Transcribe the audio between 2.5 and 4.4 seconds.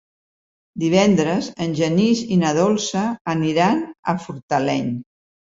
Dolça aniran a